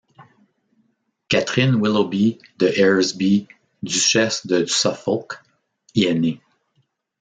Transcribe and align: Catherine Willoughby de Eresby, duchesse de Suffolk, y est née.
Catherine 1.29 1.79
Willoughby 1.79 2.39
de 2.57 2.71
Eresby, 2.75 3.47
duchesse 3.83 4.43
de 4.47 4.65
Suffolk, 4.65 5.39
y 5.93 6.05
est 6.07 6.13
née. 6.15 6.41